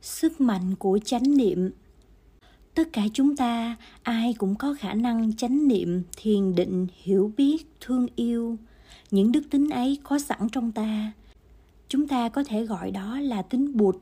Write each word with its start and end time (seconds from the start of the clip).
sức 0.00 0.40
mạnh 0.40 0.74
của 0.74 0.98
chánh 1.04 1.36
niệm. 1.36 1.70
Tất 2.74 2.92
cả 2.92 3.02
chúng 3.12 3.36
ta, 3.36 3.76
ai 4.02 4.34
cũng 4.38 4.54
có 4.54 4.74
khả 4.78 4.94
năng 4.94 5.36
chánh 5.36 5.68
niệm, 5.68 6.02
thiền 6.16 6.54
định, 6.54 6.86
hiểu 7.02 7.32
biết, 7.36 7.66
thương 7.80 8.06
yêu. 8.16 8.56
Những 9.10 9.32
đức 9.32 9.42
tính 9.50 9.70
ấy 9.70 9.98
có 10.02 10.18
sẵn 10.18 10.48
trong 10.52 10.72
ta. 10.72 11.12
Chúng 11.88 12.08
ta 12.08 12.28
có 12.28 12.44
thể 12.44 12.66
gọi 12.66 12.90
đó 12.90 13.20
là 13.20 13.42
tính 13.42 13.76
bụt. 13.76 13.96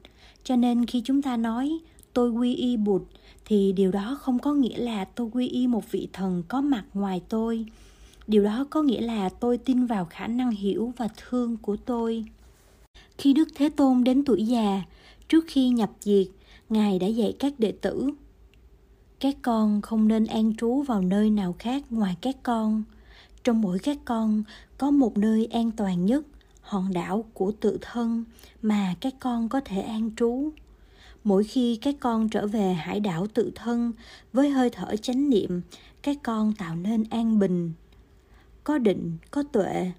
Cho 0.45 0.57
nên 0.57 0.87
khi 0.87 1.03
chúng 1.05 1.23
ta 1.23 1.37
nói, 1.37 1.79
tôi 2.12 2.30
quy 2.30 2.55
y 2.55 2.77
bụt, 2.77 3.03
thì 3.45 3.73
điều 3.73 3.91
đó 3.91 4.19
không 4.21 4.39
có 4.39 4.53
nghĩa 4.53 4.77
là 4.77 5.05
tôi 5.05 5.30
quy 5.33 5.49
y 5.49 5.67
một 5.67 5.93
vị 5.93 6.09
thần 6.12 6.43
có 6.49 6.61
mặt 6.61 6.85
ngoài 6.95 7.23
tôi. 7.29 7.67
Điều 8.27 8.45
đó 8.45 8.67
có 8.71 8.83
nghĩa 8.83 9.01
là 9.01 9.29
tôi 9.29 9.59
tin 9.59 9.87
vào 9.87 10.05
khả 10.05 10.27
năng 10.27 10.51
hiểu 10.51 10.93
và 10.96 11.09
thương 11.17 11.57
của 11.57 11.77
tôi. 11.77 12.25
Khi 13.19 13.33
đức 13.33 13.49
thế 13.55 13.69
tôn 13.69 14.05
đến 14.05 14.25
tuổi 14.25 14.46
già 14.46 14.83
trước 15.29 15.45
khi 15.49 15.69
nhập 15.69 15.91
diệt, 16.01 16.27
ngài 16.69 16.99
đã 16.99 17.07
dạy 17.07 17.37
các 17.39 17.61
đệ 17.61 17.73
tử. 17.73 18.11
Các 19.21 19.36
con 19.43 19.81
không 19.81 20.09
nên 20.09 20.27
an 20.27 20.57
trú 20.57 20.82
vào 20.82 21.03
nơi 21.03 21.31
nào 21.31 21.55
khác 21.59 21.82
ngoài 21.91 22.17
các 22.21 22.36
con. 22.43 22.82
Trong 23.45 23.61
mỗi 23.61 23.79
các 23.79 23.99
con, 24.05 24.43
có 24.79 24.91
một 24.91 25.19
nơi 25.19 25.46
an 25.46 25.71
toàn 25.71 26.07
nhất, 26.07 26.27
hòn 26.61 26.93
đảo 26.93 27.25
của 27.35 27.53
tự 27.61 27.79
thân 27.81 28.25
mà 28.63 28.95
các 29.00 29.14
con 29.21 29.49
có 29.49 29.61
thể 29.64 29.81
an 29.81 30.11
trú. 30.17 30.50
Mỗi 31.25 31.45
khi 31.45 31.77
các 31.77 31.95
con 32.00 32.28
trở 32.28 32.47
về 32.47 32.72
hải 32.75 33.00
đảo 33.00 33.27
tự 33.34 33.53
thân, 33.55 33.92
với 34.33 34.50
hơi 34.50 34.70
thở 34.70 34.97
chánh 34.97 35.31
niệm, 35.31 35.61
các 36.03 36.17
con 36.22 36.53
tạo 36.58 36.77
nên 36.77 37.05
an 37.11 37.39
bình. 37.39 37.72
Có 38.64 38.78
định, 38.78 39.17
có 39.31 39.42
tuệ 39.42 39.92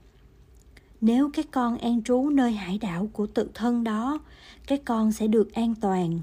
nếu 1.02 1.30
các 1.34 1.46
con 1.52 1.78
an 1.78 2.04
trú 2.04 2.30
nơi 2.30 2.52
hải 2.52 2.78
đảo 2.78 3.10
của 3.14 3.28
tự 3.28 3.50
thân 3.54 3.84
đó 3.84 4.20
các 4.68 4.82
con 4.86 5.12
sẽ 5.12 5.28
được 5.28 5.54
an 5.54 5.76
toàn. 5.82 6.20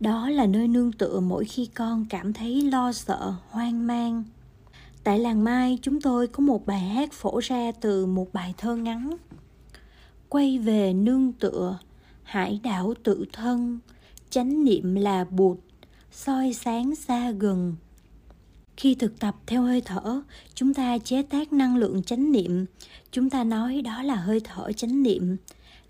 Đó 0.00 0.30
là 0.30 0.46
nơi 0.46 0.68
nương 0.68 0.92
tựa 0.92 1.20
mỗi 1.20 1.44
khi 1.44 1.66
con 1.66 2.06
cảm 2.10 2.32
thấy 2.32 2.62
lo 2.62 2.92
sợ, 2.92 3.34
hoang 3.50 3.86
mang. 3.86 4.24
Tại 5.04 5.18
làng 5.18 5.44
mai, 5.44 5.78
chúng 5.82 6.00
tôi 6.00 6.26
có 6.26 6.40
một 6.40 6.66
bài 6.66 6.80
hát 6.80 7.12
phổ 7.12 7.38
ra 7.38 7.72
từ 7.80 8.06
một 8.06 8.32
bài 8.32 8.54
thơ 8.56 8.76
ngắn. 8.76 9.16
Quay 10.28 10.58
về 10.58 10.92
nương 10.92 11.32
tựa, 11.32 11.78
hải 12.22 12.60
đảo 12.62 12.94
tự 13.02 13.24
thân, 13.32 13.78
chánh 14.30 14.64
niệm 14.64 14.94
là 14.94 15.24
bụt, 15.24 15.58
soi 16.12 16.52
sáng 16.52 16.94
xa 16.94 17.30
gần 17.30 17.76
khi 18.78 18.94
thực 18.94 19.18
tập 19.18 19.36
theo 19.46 19.62
hơi 19.62 19.80
thở, 19.80 20.22
chúng 20.54 20.74
ta 20.74 20.98
chế 20.98 21.22
tác 21.22 21.52
năng 21.52 21.76
lượng 21.76 22.02
chánh 22.02 22.32
niệm. 22.32 22.64
Chúng 23.10 23.30
ta 23.30 23.44
nói 23.44 23.82
đó 23.82 24.02
là 24.02 24.14
hơi 24.14 24.40
thở 24.44 24.72
chánh 24.72 25.02
niệm. 25.02 25.36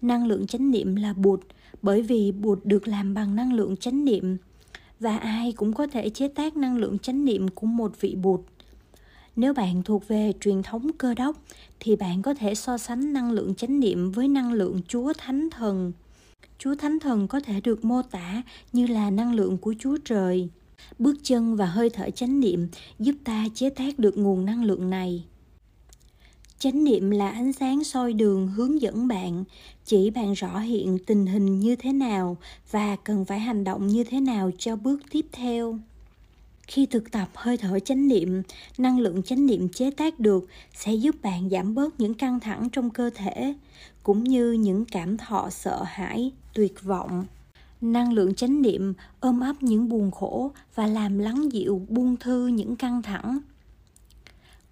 Năng 0.03 0.27
lượng 0.27 0.47
chánh 0.47 0.71
niệm 0.71 0.97
là 0.97 1.13
bụt, 1.13 1.41
bởi 1.83 2.03
vì 2.03 2.33
bụt 2.33 2.59
được 2.65 2.89
làm 2.89 3.15
bằng 3.15 3.37
năng 3.37 3.53
lượng 3.53 3.77
chánh 3.77 4.05
niệm. 4.05 4.37
Và 5.01 5.17
ai 5.17 5.53
cũng 5.53 5.73
có 5.73 5.87
thể 5.87 6.11
chế 6.11 6.29
tác 6.29 6.57
năng 6.57 6.77
lượng 6.77 6.99
chánh 6.99 7.25
niệm 7.25 7.49
của 7.49 7.67
một 7.67 8.01
vị 8.01 8.17
bụt. 8.23 8.41
Nếu 9.37 9.55
bạn 9.55 9.83
thuộc 9.83 10.09
về 10.09 10.33
truyền 10.41 10.63
thống 10.63 10.93
cơ 10.99 11.15
đốc, 11.15 11.37
thì 11.81 11.97
bạn 11.97 12.23
có 12.23 12.35
thể 12.35 12.55
so 12.55 12.79
sánh 12.79 13.13
năng 13.13 13.31
lượng 13.33 13.55
chánh 13.55 13.81
niệm 13.81 14.11
với 14.11 14.29
năng 14.29 14.53
lượng 14.53 14.81
chúa 14.89 15.13
thánh 15.19 15.51
thần. 15.51 15.93
Chúa 16.59 16.75
thánh 16.75 16.99
thần 17.01 17.29
có 17.29 17.41
thể 17.41 17.61
được 17.61 17.85
mô 17.85 18.03
tả 18.03 18.43
như 18.73 18.87
là 18.87 19.11
năng 19.11 19.35
lượng 19.35 19.59
của 19.59 19.75
chúa 19.79 19.97
trời 20.05 20.49
bước 20.99 21.17
chân 21.23 21.57
và 21.57 21.67
hơi 21.67 21.91
thở 21.91 22.11
chánh 22.11 22.41
niệm 22.41 22.69
giúp 22.99 23.15
ta 23.25 23.45
chế 23.55 23.71
tác 23.71 23.99
được 23.99 24.19
nguồn 24.19 24.45
năng 24.45 24.65
lượng 24.65 24.91
này. 24.91 25.25
Chánh 26.59 26.85
niệm 26.85 27.11
là 27.11 27.31
ánh 27.31 27.53
sáng 27.53 27.85
soi 27.85 28.13
đường 28.13 28.49
hướng 28.49 28.83
dẫn 28.83 29.09
bạn, 29.09 29.45
chỉ 29.85 30.11
bạn 30.11 30.33
rõ 30.33 30.59
hiện 30.59 30.99
tình 31.07 31.27
hình 31.27 31.61
như 31.61 31.77
thế 31.77 31.93
nào 31.93 32.37
và 32.71 32.97
cần 32.97 33.25
phải 33.25 33.41
hành 33.41 33.65
động 33.65 33.87
như 33.87 34.05
thế 34.05 34.21
nào 34.21 34.51
cho 34.59 34.77
bước 34.77 35.01
tiếp 35.11 35.27
theo. 35.33 35.79
Khi 36.67 36.87
thực 36.87 37.11
tập 37.11 37.29
hơi 37.35 37.57
thở 37.57 37.79
chánh 37.81 38.09
niệm, 38.09 38.43
năng 38.79 38.99
lượng 38.99 39.23
chánh 39.23 39.47
niệm 39.47 39.69
chế 39.69 39.91
tác 39.91 40.21
được 40.21 40.47
sẽ 40.75 40.95
giúp 40.95 41.17
bạn 41.23 41.49
giảm 41.51 41.75
bớt 41.75 42.01
những 42.01 42.15
căng 42.15 42.41
thẳng 42.41 42.69
trong 42.73 42.91
cơ 42.91 43.11
thể, 43.15 43.55
cũng 44.03 44.25
như 44.25 44.53
những 44.53 44.85
cảm 44.85 45.17
thọ 45.17 45.51
sợ 45.51 45.83
hãi, 45.87 46.33
tuyệt 46.55 46.83
vọng 46.83 47.27
năng 47.81 48.13
lượng 48.13 48.35
chánh 48.35 48.63
niệm, 48.63 48.95
ôm 49.21 49.41
ấp 49.41 49.63
những 49.63 49.89
buồn 49.89 50.11
khổ 50.11 50.53
và 50.75 50.87
làm 50.87 51.19
lắng 51.19 51.53
dịu, 51.53 51.87
buông 51.89 52.17
thư 52.17 52.47
những 52.47 52.77
căng 52.77 53.03
thẳng. 53.03 53.39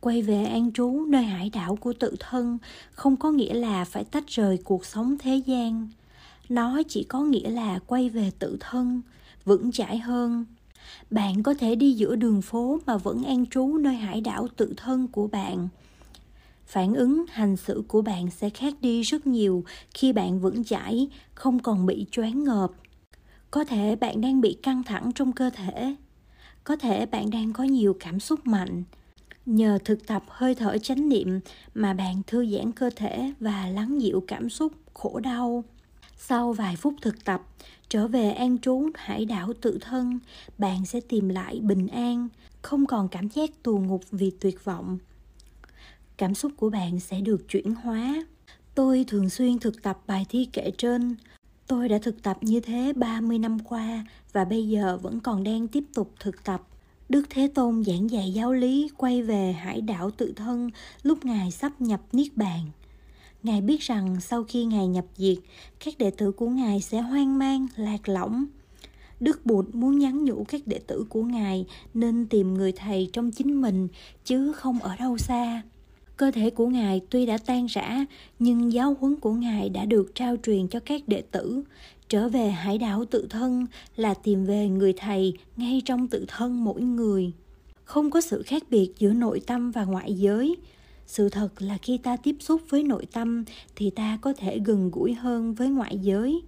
Quay 0.01 0.23
về 0.23 0.45
an 0.45 0.73
trú 0.73 1.05
nơi 1.09 1.23
hải 1.23 1.51
đảo 1.51 1.77
của 1.77 1.93
tự 1.93 2.17
thân, 2.21 2.59
không 2.93 3.17
có 3.17 3.31
nghĩa 3.31 3.55
là 3.55 3.85
phải 3.85 4.05
tách 4.05 4.27
rời 4.27 4.59
cuộc 4.65 4.87
sống 4.87 5.17
thế 5.19 5.43
gian. 5.47 5.89
Nó 6.49 6.83
chỉ 6.89 7.05
có 7.05 7.21
nghĩa 7.21 7.51
là 7.51 7.79
quay 7.87 8.09
về 8.09 8.31
tự 8.39 8.57
thân, 8.61 9.03
vững 9.45 9.73
chãi 9.73 9.99
hơn. 9.99 10.45
Bạn 11.11 11.43
có 11.43 11.55
thể 11.55 11.75
đi 11.75 11.93
giữa 11.93 12.17
đường 12.17 12.43
phố 12.43 12.79
mà 12.87 12.97
vẫn 12.97 13.23
an 13.23 13.47
trú 13.47 13.79
nơi 13.79 13.95
hải 13.95 14.21
đảo 14.21 14.49
tự 14.57 14.75
thân 14.77 15.09
của 15.09 15.27
bạn. 15.27 15.69
Phản 16.67 16.95
ứng, 16.95 17.25
hành 17.31 17.57
xử 17.57 17.83
của 17.89 18.03
bạn 18.03 18.31
sẽ 18.31 18.51
khác 18.51 18.75
đi 18.81 19.03
rất 19.03 19.27
nhiều 19.27 19.65
khi 19.95 20.13
bạn 20.13 20.41
vững 20.41 20.65
chãi, 20.65 21.09
không 21.35 21.59
còn 21.59 21.87
bị 21.87 22.07
choáng 22.11 22.45
ngợp 22.45 22.73
có 23.51 23.65
thể 23.65 23.97
bạn 23.97 24.21
đang 24.21 24.41
bị 24.41 24.59
căng 24.63 24.83
thẳng 24.83 25.13
trong 25.15 25.33
cơ 25.33 25.51
thể. 25.51 25.97
Có 26.65 26.77
thể 26.77 27.07
bạn 27.07 27.31
đang 27.31 27.53
có 27.53 27.65
nhiều 27.65 27.97
cảm 28.01 28.21
xúc 28.21 28.47
mạnh. 28.47 28.83
Nhờ 29.47 29.79
thực 29.85 30.07
tập 30.07 30.25
hơi 30.29 30.55
thở 30.55 30.79
chánh 30.79 31.09
niệm 31.09 31.41
mà 31.75 31.95
bạn 31.95 32.23
thư 32.27 32.47
giãn 32.47 32.73
cơ 32.73 32.91
thể 32.97 33.33
và 33.41 33.67
lắng 33.67 34.03
dịu 34.03 34.25
cảm 34.27 34.51
xúc, 34.51 34.73
khổ 34.95 35.21
đau. 35.21 35.65
Sau 36.17 36.53
vài 36.53 36.77
phút 36.77 36.95
thực 37.03 37.25
tập, 37.25 37.43
trở 37.89 38.09
về 38.09 38.31
an 38.31 38.59
trú, 38.59 38.91
hải 38.95 39.25
đảo 39.25 39.53
tự 39.61 39.79
thân, 39.81 40.19
bạn 40.59 40.87
sẽ 40.87 41.01
tìm 41.01 41.29
lại 41.29 41.61
bình 41.61 41.89
an, 41.89 42.29
không 42.63 42.87
còn 42.87 43.09
cảm 43.09 43.29
giác 43.29 43.51
tù 43.63 43.79
ngục 43.79 44.03
vì 44.11 44.33
tuyệt 44.41 44.65
vọng. 44.65 44.99
Cảm 46.17 46.35
xúc 46.35 46.53
của 46.57 46.71
bạn 46.71 47.01
sẽ 47.01 47.21
được 47.21 47.49
chuyển 47.49 47.75
hóa. 47.75 48.25
Tôi 48.75 49.05
thường 49.09 49.31
xuyên 49.31 49.59
thực 49.59 49.83
tập 49.83 49.99
bài 50.07 50.27
thi 50.29 50.49
kệ 50.53 50.71
trên 50.79 51.17
tôi 51.67 51.89
đã 51.89 51.99
thực 51.99 52.23
tập 52.23 52.39
như 52.41 52.61
thế 52.61 52.93
30 52.97 53.39
năm 53.39 53.59
qua 53.59 54.07
và 54.33 54.45
bây 54.45 54.69
giờ 54.69 54.99
vẫn 55.03 55.21
còn 55.21 55.45
đang 55.45 55.69
tiếp 55.69 55.85
tục 55.95 56.13
thực 56.21 56.45
tập 56.45 56.63
Đức 57.09 57.27
Thế 57.31 57.49
Tôn 57.55 57.85
giảng 57.85 58.11
dạy 58.11 58.33
giáo 58.33 58.53
lý 58.53 58.91
quay 58.97 59.23
về 59.23 59.53
hải 59.53 59.81
đảo 59.81 60.11
tự 60.11 60.33
thân 60.37 60.71
lúc 61.03 61.25
Ngài 61.25 61.51
sắp 61.51 61.81
nhập 61.81 62.01
Niết 62.13 62.37
Bàn. 62.37 62.61
Ngài 63.43 63.61
biết 63.61 63.81
rằng 63.81 64.21
sau 64.21 64.45
khi 64.45 64.65
Ngài 64.65 64.87
nhập 64.87 65.05
diệt, 65.17 65.37
các 65.85 65.99
đệ 65.99 66.11
tử 66.11 66.33
của 66.33 66.49
Ngài 66.49 66.81
sẽ 66.81 67.01
hoang 67.01 67.39
mang, 67.39 67.67
lạc 67.77 68.09
lõng. 68.09 68.45
Đức 69.21 69.47
Bụt 69.47 69.75
muốn 69.75 69.99
nhắn 69.99 70.25
nhủ 70.25 70.45
các 70.49 70.67
đệ 70.67 70.79
tử 70.87 71.05
của 71.09 71.23
Ngài 71.23 71.67
nên 71.95 72.27
tìm 72.27 72.55
người 72.55 72.73
thầy 72.73 73.11
trong 73.13 73.31
chính 73.31 73.61
mình 73.61 73.89
chứ 74.25 74.53
không 74.53 74.79
ở 74.79 74.97
đâu 74.97 75.19
xa. 75.19 75.63
Cơ 76.17 76.31
thể 76.31 76.51
của 76.51 76.67
Ngài 76.67 77.01
tuy 77.11 77.27
đã 77.27 77.39
tan 77.47 77.67
rã, 77.67 78.05
nhưng 78.39 78.73
giáo 78.73 78.97
huấn 79.01 79.17
của 79.17 79.33
Ngài 79.33 79.69
đã 79.69 79.85
được 79.85 80.15
trao 80.15 80.37
truyền 80.43 80.69
cho 80.69 80.81
các 80.81 81.09
đệ 81.09 81.23
tử. 81.23 81.63
Trở 82.09 82.29
về 82.29 82.51
hải 82.51 82.79
đảo 82.79 83.05
tự 83.05 83.27
thân 83.31 83.67
là 83.97 84.15
tìm 84.15 84.45
về 84.45 84.69
người 84.69 84.93
thầy 84.93 85.35
ngay 85.57 85.83
trong 85.85 86.09
tự 86.09 86.25
thân 86.29 86.65
mỗi 86.65 86.81
người. 86.81 87.33
Không 87.85 88.11
có 88.11 88.21
sự 88.21 88.43
khác 88.43 88.63
biệt 88.71 88.93
giữa 88.99 89.13
nội 89.13 89.41
tâm 89.47 89.71
và 89.71 89.85
ngoại 89.85 90.15
giới. 90.15 90.57
Sự 91.07 91.29
thật 91.29 91.49
là 91.59 91.79
khi 91.83 91.99
ta 91.99 92.17
tiếp 92.17 92.37
xúc 92.41 92.63
với 92.69 92.83
nội 92.83 93.07
tâm 93.13 93.45
thì 93.77 93.91
ta 93.91 94.19
có 94.21 94.33
thể 94.33 94.59
gần 94.65 94.91
gũi 94.91 95.15
hơn 95.15 95.55
với 95.55 95.69
ngoại 95.69 95.99
giới. 95.99 96.43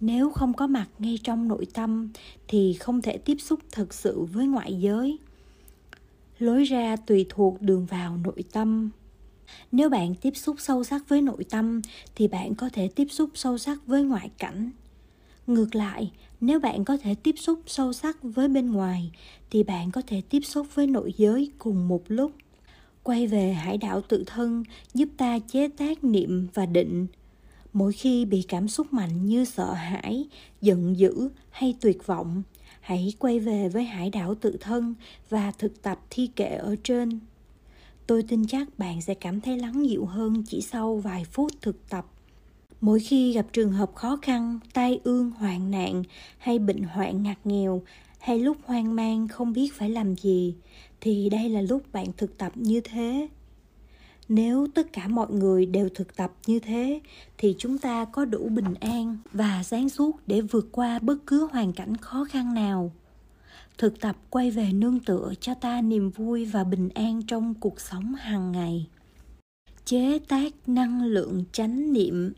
Nếu 0.00 0.30
không 0.30 0.52
có 0.52 0.66
mặt 0.66 0.86
ngay 0.98 1.18
trong 1.24 1.48
nội 1.48 1.66
tâm 1.74 2.08
thì 2.48 2.74
không 2.74 3.02
thể 3.02 3.18
tiếp 3.18 3.36
xúc 3.40 3.60
thực 3.72 3.94
sự 3.94 4.20
với 4.20 4.46
ngoại 4.46 4.74
giới 4.80 5.18
lối 6.40 6.64
ra 6.64 6.96
tùy 6.96 7.26
thuộc 7.28 7.62
đường 7.62 7.86
vào 7.86 8.16
nội 8.16 8.44
tâm. 8.52 8.90
Nếu 9.72 9.90
bạn 9.90 10.14
tiếp 10.14 10.36
xúc 10.36 10.56
sâu 10.58 10.84
sắc 10.84 11.08
với 11.08 11.22
nội 11.22 11.44
tâm, 11.50 11.82
thì 12.14 12.28
bạn 12.28 12.54
có 12.54 12.70
thể 12.72 12.88
tiếp 12.88 13.06
xúc 13.10 13.30
sâu 13.34 13.58
sắc 13.58 13.86
với 13.86 14.02
ngoại 14.04 14.30
cảnh. 14.38 14.70
Ngược 15.46 15.74
lại, 15.74 16.12
nếu 16.40 16.60
bạn 16.60 16.84
có 16.84 16.96
thể 16.96 17.14
tiếp 17.14 17.34
xúc 17.38 17.60
sâu 17.66 17.92
sắc 17.92 18.18
với 18.22 18.48
bên 18.48 18.72
ngoài, 18.72 19.10
thì 19.50 19.62
bạn 19.62 19.90
có 19.90 20.02
thể 20.06 20.20
tiếp 20.20 20.40
xúc 20.40 20.66
với 20.74 20.86
nội 20.86 21.14
giới 21.16 21.50
cùng 21.58 21.88
một 21.88 22.02
lúc. 22.08 22.32
Quay 23.02 23.26
về 23.26 23.52
hải 23.52 23.78
đảo 23.78 24.00
tự 24.00 24.24
thân, 24.26 24.64
giúp 24.94 25.08
ta 25.16 25.38
chế 25.38 25.68
tác 25.68 26.04
niệm 26.04 26.48
và 26.54 26.66
định. 26.66 27.06
Mỗi 27.72 27.92
khi 27.92 28.24
bị 28.24 28.42
cảm 28.48 28.68
xúc 28.68 28.92
mạnh 28.92 29.26
như 29.26 29.44
sợ 29.44 29.72
hãi, 29.72 30.28
giận 30.60 30.98
dữ 30.98 31.28
hay 31.50 31.74
tuyệt 31.80 32.06
vọng 32.06 32.42
hãy 32.80 33.12
quay 33.18 33.40
về 33.40 33.68
với 33.68 33.84
hải 33.84 34.10
đảo 34.10 34.34
tự 34.34 34.56
thân 34.60 34.94
và 35.28 35.52
thực 35.58 35.82
tập 35.82 36.00
thi 36.10 36.30
kệ 36.36 36.48
ở 36.48 36.76
trên. 36.84 37.20
Tôi 38.06 38.22
tin 38.22 38.46
chắc 38.46 38.78
bạn 38.78 39.02
sẽ 39.02 39.14
cảm 39.14 39.40
thấy 39.40 39.58
lắng 39.58 39.88
dịu 39.88 40.04
hơn 40.04 40.42
chỉ 40.46 40.60
sau 40.60 40.96
vài 40.96 41.24
phút 41.24 41.52
thực 41.62 41.88
tập. 41.88 42.06
Mỗi 42.80 43.00
khi 43.00 43.32
gặp 43.32 43.46
trường 43.52 43.72
hợp 43.72 43.94
khó 43.94 44.18
khăn, 44.22 44.58
tai 44.72 45.00
ương, 45.04 45.30
hoạn 45.30 45.70
nạn 45.70 46.02
hay 46.38 46.58
bệnh 46.58 46.82
hoạn 46.82 47.22
ngặt 47.22 47.38
nghèo 47.44 47.82
hay 48.18 48.38
lúc 48.38 48.56
hoang 48.64 48.94
mang 48.94 49.28
không 49.28 49.52
biết 49.52 49.72
phải 49.74 49.90
làm 49.90 50.16
gì, 50.16 50.54
thì 51.00 51.28
đây 51.28 51.48
là 51.48 51.60
lúc 51.60 51.82
bạn 51.92 52.06
thực 52.16 52.38
tập 52.38 52.52
như 52.54 52.80
thế 52.80 53.28
nếu 54.32 54.66
tất 54.74 54.92
cả 54.92 55.08
mọi 55.08 55.30
người 55.30 55.66
đều 55.66 55.88
thực 55.94 56.16
tập 56.16 56.32
như 56.46 56.58
thế, 56.58 57.00
thì 57.38 57.54
chúng 57.58 57.78
ta 57.78 58.04
có 58.04 58.24
đủ 58.24 58.48
bình 58.48 58.74
an 58.80 59.18
và 59.32 59.62
sáng 59.62 59.88
suốt 59.88 60.12
để 60.26 60.40
vượt 60.40 60.68
qua 60.72 60.98
bất 60.98 61.16
cứ 61.26 61.48
hoàn 61.52 61.72
cảnh 61.72 61.96
khó 61.96 62.24
khăn 62.24 62.54
nào. 62.54 62.92
Thực 63.78 64.00
tập 64.00 64.16
quay 64.30 64.50
về 64.50 64.72
nương 64.72 65.00
tựa 65.00 65.32
cho 65.40 65.54
ta 65.54 65.80
niềm 65.80 66.10
vui 66.10 66.44
và 66.44 66.64
bình 66.64 66.88
an 66.94 67.22
trong 67.26 67.54
cuộc 67.54 67.80
sống 67.80 68.14
hàng 68.14 68.52
ngày. 68.52 68.86
Chế 69.84 70.18
tác 70.18 70.52
năng 70.66 71.04
lượng 71.04 71.44
chánh 71.52 71.92
niệm 71.92 72.32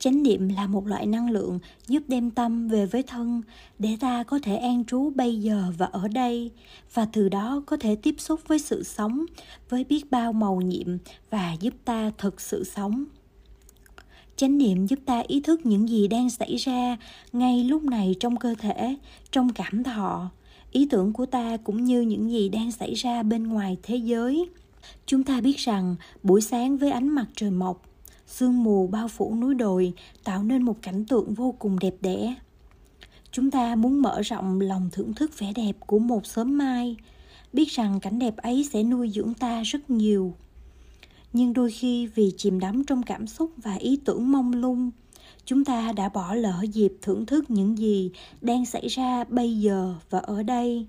chánh 0.00 0.22
niệm 0.22 0.48
là 0.48 0.66
một 0.66 0.86
loại 0.86 1.06
năng 1.06 1.30
lượng 1.30 1.58
giúp 1.88 2.02
đem 2.08 2.30
tâm 2.30 2.68
về 2.68 2.86
với 2.86 3.02
thân, 3.02 3.42
để 3.78 3.96
ta 4.00 4.22
có 4.22 4.38
thể 4.42 4.56
an 4.56 4.84
trú 4.84 5.10
bây 5.14 5.40
giờ 5.40 5.64
và 5.78 5.86
ở 5.86 6.08
đây, 6.08 6.50
và 6.94 7.06
từ 7.12 7.28
đó 7.28 7.62
có 7.66 7.76
thể 7.76 7.96
tiếp 7.96 8.14
xúc 8.18 8.40
với 8.46 8.58
sự 8.58 8.82
sống, 8.82 9.24
với 9.68 9.84
biết 9.84 10.10
bao 10.10 10.32
màu 10.32 10.60
nhiệm 10.60 10.98
và 11.30 11.56
giúp 11.60 11.74
ta 11.84 12.10
thực 12.18 12.40
sự 12.40 12.64
sống. 12.64 13.04
Chánh 14.36 14.58
niệm 14.58 14.86
giúp 14.86 14.98
ta 15.06 15.22
ý 15.26 15.40
thức 15.40 15.66
những 15.66 15.88
gì 15.88 16.08
đang 16.08 16.30
xảy 16.30 16.56
ra 16.56 16.96
ngay 17.32 17.64
lúc 17.64 17.82
này 17.82 18.14
trong 18.20 18.36
cơ 18.36 18.54
thể, 18.58 18.96
trong 19.32 19.52
cảm 19.52 19.84
thọ. 19.84 20.30
Ý 20.72 20.86
tưởng 20.90 21.12
của 21.12 21.26
ta 21.26 21.56
cũng 21.56 21.84
như 21.84 22.00
những 22.00 22.30
gì 22.30 22.48
đang 22.48 22.72
xảy 22.72 22.94
ra 22.94 23.22
bên 23.22 23.46
ngoài 23.46 23.76
thế 23.82 23.96
giới. 23.96 24.48
Chúng 25.06 25.24
ta 25.24 25.40
biết 25.40 25.56
rằng 25.56 25.96
buổi 26.22 26.40
sáng 26.40 26.76
với 26.76 26.90
ánh 26.90 27.08
mặt 27.08 27.26
trời 27.36 27.50
mọc 27.50 27.89
sương 28.30 28.64
mù 28.64 28.86
bao 28.86 29.08
phủ 29.08 29.34
núi 29.34 29.54
đồi, 29.54 29.92
tạo 30.24 30.42
nên 30.42 30.62
một 30.62 30.82
cảnh 30.82 31.04
tượng 31.04 31.34
vô 31.34 31.54
cùng 31.58 31.78
đẹp 31.78 31.94
đẽ. 32.00 32.34
Chúng 33.32 33.50
ta 33.50 33.74
muốn 33.74 34.02
mở 34.02 34.22
rộng 34.22 34.60
lòng 34.60 34.88
thưởng 34.92 35.14
thức 35.14 35.38
vẻ 35.38 35.52
đẹp 35.56 35.72
của 35.86 35.98
một 35.98 36.26
sớm 36.26 36.58
mai, 36.58 36.96
biết 37.52 37.68
rằng 37.68 38.00
cảnh 38.00 38.18
đẹp 38.18 38.36
ấy 38.36 38.68
sẽ 38.72 38.82
nuôi 38.82 39.10
dưỡng 39.14 39.34
ta 39.34 39.62
rất 39.62 39.90
nhiều. 39.90 40.34
Nhưng 41.32 41.52
đôi 41.52 41.70
khi 41.70 42.06
vì 42.06 42.32
chìm 42.36 42.60
đắm 42.60 42.84
trong 42.84 43.02
cảm 43.02 43.26
xúc 43.26 43.50
và 43.56 43.74
ý 43.74 44.00
tưởng 44.04 44.32
mông 44.32 44.52
lung, 44.52 44.90
chúng 45.44 45.64
ta 45.64 45.92
đã 45.92 46.08
bỏ 46.08 46.34
lỡ 46.34 46.64
dịp 46.72 46.92
thưởng 47.02 47.26
thức 47.26 47.50
những 47.50 47.78
gì 47.78 48.10
đang 48.40 48.66
xảy 48.66 48.88
ra 48.88 49.24
bây 49.24 49.60
giờ 49.60 49.94
và 50.10 50.18
ở 50.18 50.42
đây 50.42 50.86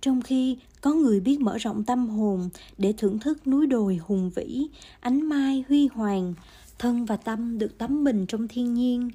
trong 0.00 0.22
khi 0.22 0.56
có 0.80 0.92
người 0.92 1.20
biết 1.20 1.40
mở 1.40 1.58
rộng 1.58 1.84
tâm 1.84 2.08
hồn 2.08 2.48
để 2.78 2.94
thưởng 2.96 3.18
thức 3.18 3.46
núi 3.46 3.66
đồi 3.66 3.96
hùng 3.96 4.30
vĩ, 4.30 4.66
ánh 5.00 5.28
mai 5.28 5.64
huy 5.68 5.86
hoàng, 5.86 6.34
thân 6.78 7.04
và 7.04 7.16
tâm 7.16 7.58
được 7.58 7.78
tắm 7.78 8.04
mình 8.04 8.26
trong 8.26 8.48
thiên 8.48 8.74
nhiên, 8.74 9.10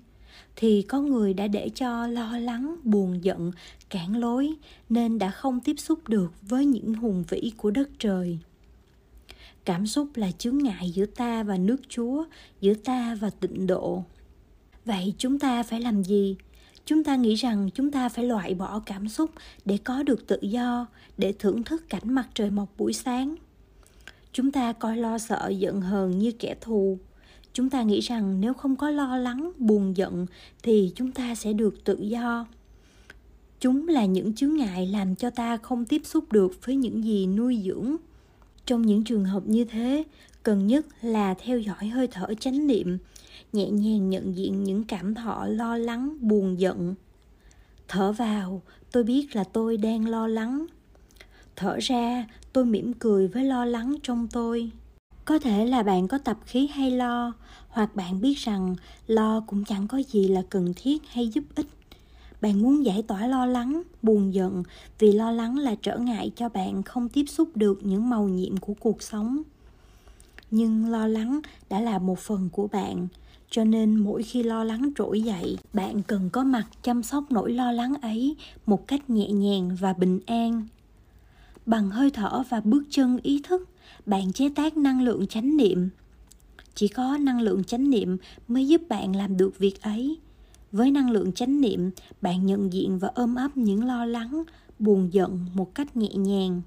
thì 0.56 0.82
có 0.82 1.02
người 1.02 1.34
đã 1.34 1.48
để 1.48 1.70
cho 1.76 2.08
lo 2.08 2.38
lắng, 2.38 2.76
buồn 2.84 3.24
giận, 3.24 3.52
cản 3.90 4.18
lối 4.18 4.54
nên 4.90 5.20
đã 5.20 5.32
không 5.32 5.60
tiếp 5.60 5.76
xúc 5.80 6.08
được 6.08 6.34
với 6.42 6.66
những 6.66 6.94
hùng 6.94 7.24
vĩ 7.30 7.52
của 7.58 7.72
đất 7.72 7.90
trời. 8.00 8.40
Cảm 9.66 9.88
xúc 9.88 10.08
là 10.16 10.32
chướng 10.32 10.58
ngại 10.58 10.92
giữa 10.92 11.06
ta 11.06 11.44
và 11.44 11.58
nước 11.58 11.78
chúa, 11.90 12.26
giữa 12.62 12.74
ta 12.74 13.16
và 13.16 13.30
tịnh 13.30 13.68
độ. 13.68 14.04
Vậy 14.86 15.14
chúng 15.18 15.40
ta 15.40 15.64
phải 15.64 15.82
làm 15.82 16.04
gì? 16.04 16.36
Chúng 16.86 17.04
ta 17.04 17.16
nghĩ 17.16 17.36
rằng 17.36 17.70
chúng 17.74 17.92
ta 17.92 18.10
phải 18.10 18.26
loại 18.26 18.54
bỏ 18.54 18.82
cảm 18.86 19.10
xúc 19.10 19.32
để 19.66 19.78
có 19.84 20.04
được 20.04 20.28
tự 20.28 20.40
do, 20.42 20.88
để 21.18 21.34
thưởng 21.40 21.64
thức 21.64 21.90
cảnh 21.90 22.14
mặt 22.14 22.28
trời 22.34 22.50
mọc 22.50 22.70
buổi 22.78 22.94
sáng. 22.94 23.36
Chúng 24.34 24.52
ta 24.52 24.74
coi 24.74 24.98
lo 24.98 25.18
sợ 25.18 25.48
giận 25.58 25.82
hờn 25.82 26.20
như 26.20 26.32
kẻ 26.32 26.56
thù. 26.62 26.98
Chúng 27.54 27.70
ta 27.70 27.84
nghĩ 27.84 28.00
rằng 28.00 28.42
nếu 28.42 28.54
không 28.54 28.76
có 28.76 28.90
lo 28.90 29.18
lắng, 29.18 29.52
buồn 29.58 29.98
giận 29.98 30.26
thì 30.64 30.92
chúng 30.96 31.12
ta 31.12 31.36
sẽ 31.36 31.54
được 31.54 31.84
tự 31.84 31.98
do. 32.02 32.46
Chúng 33.60 33.88
là 33.88 34.06
những 34.06 34.34
chướng 34.36 34.56
ngại 34.56 34.88
làm 34.88 35.16
cho 35.16 35.30
ta 35.30 35.58
không 35.58 35.86
tiếp 35.86 36.02
xúc 36.06 36.32
được 36.32 36.66
với 36.66 36.76
những 36.76 37.04
gì 37.04 37.28
nuôi 37.28 37.62
dưỡng. 37.66 37.96
Trong 38.66 38.82
những 38.82 39.04
trường 39.04 39.26
hợp 39.26 39.44
như 39.48 39.66
thế, 39.66 40.04
cần 40.44 40.68
nhất 40.68 40.86
là 41.02 41.34
theo 41.34 41.60
dõi 41.60 41.88
hơi 41.88 42.08
thở 42.08 42.34
chánh 42.40 42.68
niệm 42.68 42.98
nhẹ 43.54 43.70
nhàng 43.70 44.10
nhận 44.10 44.36
diện 44.38 44.64
những 44.64 44.84
cảm 44.84 45.16
thọ 45.16 45.46
lo 45.46 45.78
lắng, 45.78 46.18
buồn 46.22 46.60
giận. 46.60 46.96
Thở 47.88 48.12
vào, 48.12 48.62
tôi 48.92 49.04
biết 49.04 49.36
là 49.36 49.44
tôi 49.44 49.78
đang 49.78 50.10
lo 50.10 50.28
lắng. 50.28 50.66
Thở 51.56 51.78
ra, 51.82 52.28
tôi 52.54 52.66
mỉm 52.66 52.94
cười 52.94 53.28
với 53.28 53.44
lo 53.44 53.66
lắng 53.66 53.96
trong 54.04 54.28
tôi. 54.32 54.72
Có 55.26 55.40
thể 55.40 55.66
là 55.66 55.84
bạn 55.84 56.08
có 56.08 56.18
tập 56.18 56.38
khí 56.46 56.68
hay 56.68 56.92
lo, 56.92 57.34
hoặc 57.70 57.96
bạn 57.96 58.22
biết 58.22 58.38
rằng 58.38 58.76
lo 59.08 59.44
cũng 59.48 59.64
chẳng 59.66 59.88
có 59.88 60.02
gì 60.08 60.28
là 60.28 60.42
cần 60.50 60.74
thiết 60.76 61.02
hay 61.10 61.28
giúp 61.28 61.44
ích. 61.56 61.68
Bạn 62.42 62.62
muốn 62.62 62.86
giải 62.86 63.04
tỏa 63.08 63.28
lo 63.28 63.46
lắng, 63.46 63.82
buồn 64.02 64.34
giận 64.34 64.64
vì 65.00 65.12
lo 65.12 65.32
lắng 65.32 65.58
là 65.58 65.76
trở 65.82 65.98
ngại 65.98 66.32
cho 66.36 66.50
bạn 66.50 66.84
không 66.84 67.10
tiếp 67.10 67.26
xúc 67.28 67.50
được 67.56 67.80
những 67.84 68.10
màu 68.10 68.28
nhiệm 68.28 68.58
của 68.58 68.74
cuộc 68.80 69.02
sống. 69.02 69.42
Nhưng 70.52 70.90
lo 70.90 71.08
lắng 71.08 71.40
đã 71.70 71.80
là 71.80 72.00
một 72.00 72.20
phần 72.20 72.50
của 72.52 72.68
bạn 72.68 73.08
cho 73.54 73.64
nên 73.64 73.96
mỗi 73.96 74.24
khi 74.24 74.44
lo 74.44 74.64
lắng 74.64 74.90
trỗi 74.98 75.22
dậy, 75.22 75.58
bạn 75.74 76.02
cần 76.04 76.30
có 76.30 76.44
mặt 76.44 76.66
chăm 76.82 77.04
sóc 77.04 77.24
nỗi 77.30 77.54
lo 77.54 77.72
lắng 77.72 77.94
ấy 78.02 78.36
một 78.66 78.88
cách 78.88 79.10
nhẹ 79.10 79.28
nhàng 79.32 79.78
và 79.80 79.94
bình 79.94 80.20
an. 80.26 80.68
Bằng 81.66 81.90
hơi 81.90 82.12
thở 82.12 82.44
và 82.50 82.62
bước 82.62 82.84
chân 82.90 83.20
ý 83.24 83.42
thức, 83.44 83.70
bạn 84.06 84.34
chế 84.34 84.50
tác 84.56 84.78
năng 84.78 85.02
lượng 85.02 85.28
chánh 85.28 85.58
niệm. 85.58 85.90
Chỉ 86.76 86.88
có 86.88 87.18
năng 87.18 87.42
lượng 87.42 87.64
chánh 87.64 87.90
niệm 87.90 88.18
mới 88.48 88.68
giúp 88.68 88.82
bạn 88.90 89.16
làm 89.16 89.38
được 89.38 89.60
việc 89.60 89.82
ấy. 89.82 90.18
Với 90.72 90.92
năng 90.92 91.10
lượng 91.12 91.34
chánh 91.34 91.62
niệm, 91.62 91.92
bạn 92.22 92.46
nhận 92.46 92.74
diện 92.74 93.00
và 93.00 93.08
ôm 93.16 93.36
ấp 93.36 93.58
những 93.58 93.86
lo 93.86 94.06
lắng, 94.06 94.44
buồn 94.80 95.14
giận 95.14 95.46
một 95.54 95.76
cách 95.76 95.98
nhẹ 95.98 96.10
nhàng. 96.16 96.62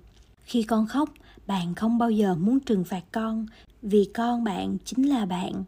Khi 0.45 0.63
con 0.63 0.87
khóc, 0.87 1.11
bạn 1.47 1.75
không 1.75 1.99
bao 1.99 2.11
giờ 2.11 2.35
muốn 2.35 2.61
trừng 2.61 2.85
phạt 2.85 3.05
con, 3.13 3.47
vì 3.83 4.05
con 4.15 4.45
bạn 4.45 4.77
chính 4.85 5.09
là 5.09 5.27
bạn 5.27 5.65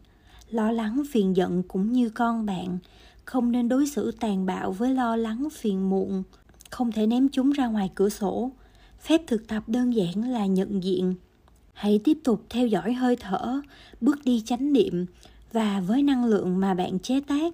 lo 0.51 0.71
lắng 0.71 1.03
phiền 1.11 1.35
giận 1.35 1.63
cũng 1.63 1.91
như 1.91 2.09
con 2.09 2.45
bạn. 2.45 2.77
Không 3.25 3.51
nên 3.51 3.69
đối 3.69 3.87
xử 3.87 4.11
tàn 4.11 4.45
bạo 4.45 4.71
với 4.71 4.93
lo 4.93 5.15
lắng 5.15 5.47
phiền 5.51 5.89
muộn. 5.89 6.23
Không 6.69 6.91
thể 6.91 7.07
ném 7.07 7.29
chúng 7.29 7.51
ra 7.51 7.67
ngoài 7.67 7.91
cửa 7.95 8.09
sổ. 8.09 8.51
Phép 9.01 9.21
thực 9.27 9.47
tập 9.47 9.63
đơn 9.67 9.95
giản 9.95 10.31
là 10.31 10.45
nhận 10.45 10.83
diện. 10.83 11.15
Hãy 11.73 11.99
tiếp 12.03 12.17
tục 12.23 12.43
theo 12.49 12.67
dõi 12.67 12.93
hơi 12.93 13.15
thở, 13.15 13.61
bước 14.01 14.19
đi 14.25 14.43
chánh 14.45 14.73
niệm. 14.73 15.05
Và 15.51 15.81
với 15.87 16.03
năng 16.03 16.25
lượng 16.25 16.59
mà 16.59 16.73
bạn 16.73 16.99
chế 16.99 17.21
tác, 17.21 17.53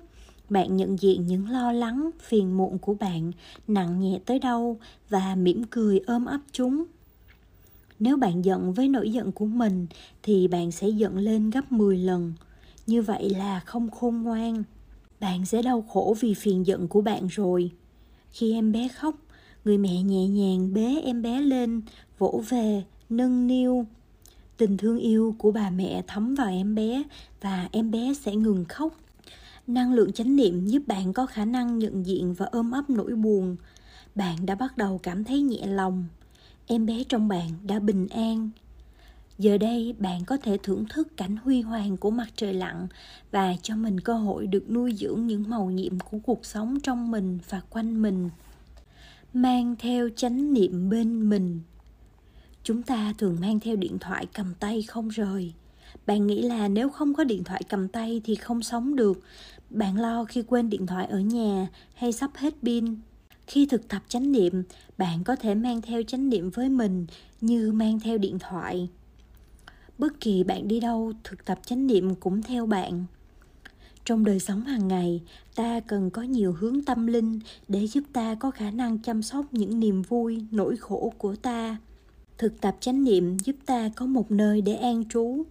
bạn 0.50 0.77
nhận 0.77 1.00
diện 1.00 1.27
những 1.27 1.50
lo 1.50 1.71
lắng, 1.71 2.09
phiền 2.19 2.57
muộn 2.57 2.77
của 2.77 2.94
bạn 2.94 3.31
nặng 3.68 4.00
nhẹ 4.00 4.19
tới 4.25 4.39
đâu 4.39 4.80
và 5.09 5.36
mỉm 5.36 5.63
cười 5.63 6.00
ôm 6.00 6.25
ấp 6.25 6.39
chúng. 6.51 6.83
Nếu 8.00 8.18
bạn 8.18 8.45
giận 8.45 8.74
với 8.74 8.88
nỗi 8.88 9.12
giận 9.12 9.31
của 9.31 9.45
mình, 9.45 9.88
thì 10.24 10.47
bạn 10.47 10.71
sẽ 10.71 10.89
giận 10.89 11.18
lên 11.18 11.50
gấp 11.50 11.71
10 11.71 11.97
lần 11.97 12.33
như 12.88 13.02
vậy 13.02 13.30
là 13.30 13.60
không 13.60 13.92
khôn 13.92 14.22
ngoan. 14.22 14.64
Bạn 15.20 15.46
sẽ 15.46 15.62
đau 15.62 15.82
khổ 15.82 16.16
vì 16.20 16.34
phiền 16.34 16.66
giận 16.66 16.88
của 16.88 17.02
bạn 17.02 17.28
rồi. 17.28 17.72
Khi 18.32 18.54
em 18.54 18.72
bé 18.72 18.88
khóc, 18.88 19.16
người 19.66 19.78
mẹ 19.78 20.02
nhẹ 20.02 20.28
nhàng 20.28 20.74
bế 20.74 21.02
em 21.04 21.21
bé 21.21 21.42
lên, 21.42 21.81
vỗ 22.18 22.44
về, 22.50 22.83
nâng 23.09 23.48
niu. 23.48 23.86
Tình 24.57 24.78
thương 24.78 24.98
yêu 24.98 25.36
của 25.38 25.52
bà 25.52 25.69
mẹ 25.69 26.04
thấm 26.07 26.36
vào 26.36 26.48
em 26.48 26.76
bé 26.76 27.04
và 27.42 27.69
em 27.71 27.92
bé 27.92 28.14
sẽ 28.14 28.36
ngừng 28.36 28.66
khóc. 28.66 28.94
Năng 29.68 29.94
lượng 29.94 30.12
chánh 30.12 30.36
niệm 30.36 30.66
giúp 30.66 30.83
bạn 30.88 31.14
có 31.14 31.26
khả 31.26 31.45
năng 31.45 31.80
nhận 31.80 32.06
diện 32.06 32.33
và 32.33 32.45
ôm 32.45 32.71
ấp 32.71 32.90
nỗi 32.90 33.16
buồn. 33.16 33.56
Bạn 34.16 34.45
đã 34.45 34.56
bắt 34.56 34.78
đầu 34.78 35.00
cảm 35.04 35.24
thấy 35.24 35.42
nhẹ 35.42 35.68
lòng. 35.68 36.06
Em 36.68 36.86
bé 36.86 37.04
trong 37.04 37.28
bạn 37.28 37.50
đã 37.64 37.80
bình 37.80 38.07
an 38.07 38.50
giờ 39.37 39.57
đây, 39.57 39.95
bạn 39.99 40.25
có 40.25 40.37
thể 40.37 40.57
thưởng 40.63 40.85
thức 40.89 41.18
cảnh 41.18 41.37
huy 41.37 41.61
hoàng 41.61 41.97
của 41.97 42.11
mặt 42.11 42.27
trời 42.35 42.54
lặn 42.54 42.87
và 43.31 43.56
cho 43.61 43.75
mình 43.75 43.99
cơ 43.99 44.13
hội 44.13 44.47
được 44.47 44.69
nuôi 44.69 44.94
dưỡng 44.94 45.27
những 45.27 45.49
màu 45.49 45.65
nhiệm 45.65 45.99
của 45.99 46.18
cuộc 46.23 46.45
sống 46.45 46.80
trong 46.83 47.11
mình 47.11 47.39
và 47.49 47.61
quanh 47.69 48.01
mình. 48.01 48.30
Mang 49.33 49.75
theo 49.80 50.09
chánh 50.15 50.54
niệm 50.54 50.89
bên 50.89 51.30
mình. 51.30 51.61
Chúng 52.63 52.83
ta 52.83 53.13
thường 53.18 53.37
mang 53.42 53.59
theo 53.59 53.75
điện 53.75 53.97
thoại 53.99 54.25
cầm 54.33 54.54
tay 54.59 54.83
không 54.83 55.09
rời. 55.09 55.54
Bạn 56.06 56.27
nghĩ 56.27 56.42
là 56.42 56.68
nếu 56.68 56.89
không 56.89 57.13
có 57.13 57.23
điện 57.23 57.44
thoại 57.44 57.61
cầm 57.69 57.87
tay 57.87 58.21
thì 58.23 58.35
không 58.35 58.63
sống 58.63 58.95
được. 58.95 59.19
Bạn 59.69 59.99
lo 59.99 60.23
khi 60.23 60.44
quên 60.44 60.69
điện 60.69 60.87
thoại 60.87 61.06
ở 61.06 61.19
nhà 61.19 61.68
hay 61.94 62.11
sắp 62.11 62.31
hết 62.35 62.54
pin. 62.63 62.95
Khi 63.47 63.65
thực 63.65 63.87
tập 63.87 64.04
chánh 64.07 64.31
niệm, 64.31 64.63
bạn 64.97 65.23
có 65.23 65.35
thể 65.35 65.56
mang 65.56 65.81
theo 65.81 66.04
chánh 66.04 66.30
niệm 66.30 66.49
với 66.49 66.69
mình 66.69 67.06
như 67.42 67.71
mang 67.71 67.99
theo 67.99 68.18
điện 68.18 68.39
thoại 68.39 68.89
bất 69.97 70.19
kỳ 70.19 70.44
bạn 70.44 70.68
đi 70.68 70.80
đâu, 70.80 71.14
thực 71.23 71.45
tập 71.45 71.59
chánh 71.66 71.87
niệm 71.87 72.16
cũng 72.16 72.42
theo 72.42 72.66
bạn. 72.66 73.06
Trong 74.06 74.25
đời 74.25 74.40
sống 74.40 74.61
hàng 74.61 74.87
ngày, 74.87 75.21
ta 75.56 75.80
cần 75.80 76.09
có 76.09 76.21
nhiều 76.21 76.54
hướng 76.54 76.83
tâm 76.83 77.07
linh 77.07 77.40
để 77.68 77.87
giúp 77.87 78.04
ta 78.14 78.35
có 78.35 78.52
khả 78.52 78.71
năng 78.71 78.99
chăm 78.99 79.21
sóc 79.21 79.45
những 79.52 79.80
niềm 79.80 80.02
vui, 80.02 80.45
nỗi 80.52 80.78
khổ 80.78 81.14
của 81.18 81.35
ta. 81.35 81.78
Thực 82.37 82.61
tập 82.61 82.78
chánh 82.80 83.04
niệm 83.04 83.37
giúp 83.40 83.56
ta 83.66 83.90
có 83.95 84.06
một 84.06 84.31
nơi 84.31 84.61
để 84.61 84.75
an 84.75 85.04
trú. 85.09 85.44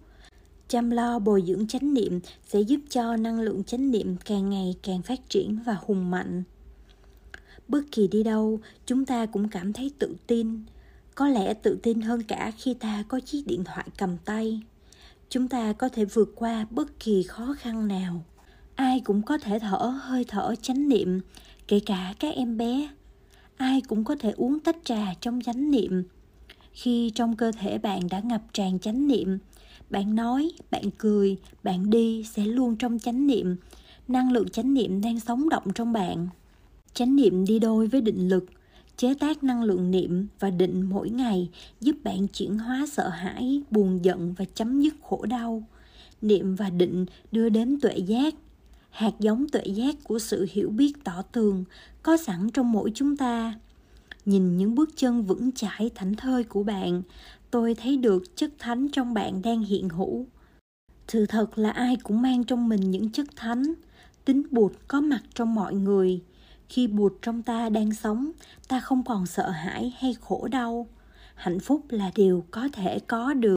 Chăm 0.67 0.89
lo 0.89 1.19
bồi 1.19 1.43
dưỡng 1.47 1.67
chánh 1.67 1.93
niệm 1.93 2.19
sẽ 2.47 2.61
giúp 2.61 2.79
cho 2.89 3.15
năng 3.15 3.41
lượng 3.41 3.63
chánh 3.63 3.91
niệm 3.91 4.15
càng 4.25 4.49
ngày 4.49 4.75
càng 4.83 5.01
phát 5.01 5.29
triển 5.29 5.59
và 5.65 5.77
hùng 5.85 6.11
mạnh. 6.11 6.43
Bất 7.67 7.81
kỳ 7.91 8.07
đi 8.07 8.23
đâu, 8.23 8.59
chúng 8.85 9.05
ta 9.05 9.25
cũng 9.25 9.49
cảm 9.49 9.73
thấy 9.73 9.91
tự 9.99 10.15
tin 10.27 10.59
có 11.15 11.27
lẽ 11.27 11.53
tự 11.53 11.79
tin 11.83 12.01
hơn 12.01 12.23
cả 12.23 12.51
khi 12.57 12.73
ta 12.73 13.03
có 13.07 13.19
chiếc 13.19 13.47
điện 13.47 13.63
thoại 13.63 13.87
cầm 13.97 14.17
tay. 14.25 14.61
Chúng 15.29 15.47
ta 15.47 15.73
có 15.73 15.89
thể 15.89 16.05
vượt 16.05 16.29
qua 16.35 16.65
bất 16.69 16.99
kỳ 16.99 17.23
khó 17.23 17.55
khăn 17.59 17.87
nào. 17.87 18.23
Ai 18.75 18.99
cũng 18.99 19.21
có 19.21 19.37
thể 19.37 19.59
thở 19.59 19.77
hơi 19.77 20.25
thở 20.27 20.55
chánh 20.61 20.89
niệm, 20.89 21.19
kể 21.67 21.79
cả 21.85 22.13
các 22.19 22.35
em 22.35 22.57
bé. 22.57 22.89
Ai 23.57 23.81
cũng 23.81 24.03
có 24.03 24.15
thể 24.19 24.31
uống 24.37 24.59
tách 24.59 24.77
trà 24.83 25.13
trong 25.21 25.41
chánh 25.41 25.71
niệm. 25.71 26.03
Khi 26.71 27.11
trong 27.15 27.35
cơ 27.35 27.51
thể 27.59 27.77
bạn 27.77 27.99
đã 28.09 28.19
ngập 28.19 28.41
tràn 28.53 28.79
chánh 28.79 29.07
niệm, 29.07 29.37
bạn 29.89 30.15
nói, 30.15 30.51
bạn 30.71 30.83
cười, 30.97 31.37
bạn 31.63 31.89
đi 31.89 32.23
sẽ 32.23 32.45
luôn 32.45 32.75
trong 32.75 32.99
chánh 32.99 33.27
niệm. 33.27 33.55
Năng 34.07 34.31
lượng 34.31 34.49
chánh 34.49 34.73
niệm 34.73 35.01
đang 35.01 35.19
sống 35.19 35.49
động 35.49 35.73
trong 35.75 35.93
bạn. 35.93 36.27
Chánh 36.93 37.15
niệm 37.15 37.45
đi 37.45 37.59
đôi 37.59 37.87
với 37.87 38.01
định 38.01 38.29
lực 38.29 38.45
chế 38.97 39.13
tác 39.13 39.43
năng 39.43 39.63
lượng 39.63 39.91
niệm 39.91 40.27
và 40.39 40.49
định 40.49 40.81
mỗi 40.89 41.09
ngày 41.09 41.49
giúp 41.81 41.95
bạn 42.03 42.27
chuyển 42.27 42.57
hóa 42.57 42.85
sợ 42.91 43.09
hãi, 43.09 43.61
buồn 43.71 44.05
giận 44.05 44.33
và 44.33 44.45
chấm 44.45 44.81
dứt 44.81 44.93
khổ 45.01 45.25
đau. 45.25 45.63
Niệm 46.21 46.55
và 46.55 46.69
định 46.69 47.05
đưa 47.31 47.49
đến 47.49 47.79
tuệ 47.81 47.97
giác, 47.97 48.35
hạt 48.89 49.13
giống 49.19 49.49
tuệ 49.49 49.63
giác 49.65 49.95
của 50.03 50.19
sự 50.19 50.47
hiểu 50.51 50.69
biết 50.69 50.93
tỏ 51.03 51.21
tường, 51.21 51.63
có 52.03 52.17
sẵn 52.17 52.49
trong 52.49 52.71
mỗi 52.71 52.91
chúng 52.95 53.17
ta. 53.17 53.53
Nhìn 54.25 54.57
những 54.57 54.75
bước 54.75 54.89
chân 54.95 55.23
vững 55.23 55.51
chãi 55.51 55.91
thảnh 55.95 56.15
thơi 56.15 56.43
của 56.43 56.63
bạn, 56.63 57.01
tôi 57.51 57.75
thấy 57.75 57.97
được 57.97 58.35
chất 58.35 58.51
thánh 58.59 58.89
trong 58.89 59.13
bạn 59.13 59.41
đang 59.41 59.63
hiện 59.63 59.89
hữu. 59.89 60.25
Sự 61.07 61.25
thật 61.25 61.57
là 61.57 61.69
ai 61.69 61.95
cũng 61.95 62.21
mang 62.21 62.43
trong 62.43 62.69
mình 62.69 62.91
những 62.91 63.09
chất 63.09 63.27
thánh, 63.35 63.73
tính 64.25 64.43
bụt 64.51 64.71
có 64.87 65.01
mặt 65.01 65.21
trong 65.33 65.55
mọi 65.55 65.73
người 65.73 66.21
khi 66.69 66.87
bụt 66.87 67.13
trong 67.21 67.43
ta 67.43 67.69
đang 67.69 67.93
sống, 67.93 68.31
ta 68.67 68.79
không 68.79 69.03
còn 69.03 69.25
sợ 69.25 69.49
hãi 69.49 69.93
hay 69.99 70.15
khổ 70.21 70.47
đau. 70.51 70.87
Hạnh 71.35 71.59
phúc 71.59 71.81
là 71.89 72.11
điều 72.15 72.45
có 72.51 72.69
thể 72.73 72.99
có 73.07 73.33
được. 73.33 73.53